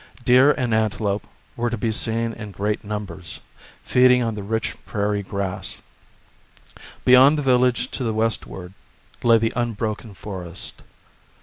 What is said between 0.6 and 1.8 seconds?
antelope were to